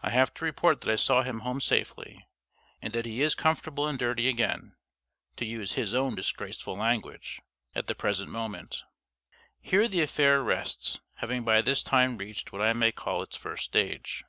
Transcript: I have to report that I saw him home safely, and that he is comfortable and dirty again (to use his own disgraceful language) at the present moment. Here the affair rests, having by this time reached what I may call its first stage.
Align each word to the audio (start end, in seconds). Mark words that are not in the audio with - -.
I 0.00 0.08
have 0.08 0.32
to 0.32 0.46
report 0.46 0.80
that 0.80 0.90
I 0.90 0.96
saw 0.96 1.22
him 1.22 1.40
home 1.40 1.60
safely, 1.60 2.26
and 2.80 2.94
that 2.94 3.04
he 3.04 3.20
is 3.20 3.34
comfortable 3.34 3.86
and 3.86 3.98
dirty 3.98 4.26
again 4.26 4.74
(to 5.36 5.44
use 5.44 5.74
his 5.74 5.92
own 5.92 6.14
disgraceful 6.14 6.74
language) 6.74 7.42
at 7.74 7.86
the 7.86 7.94
present 7.94 8.30
moment. 8.30 8.84
Here 9.60 9.86
the 9.86 10.00
affair 10.00 10.42
rests, 10.42 11.00
having 11.16 11.44
by 11.44 11.60
this 11.60 11.82
time 11.82 12.16
reached 12.16 12.50
what 12.50 12.62
I 12.62 12.72
may 12.72 12.92
call 12.92 13.20
its 13.22 13.36
first 13.36 13.66
stage. 13.66 14.24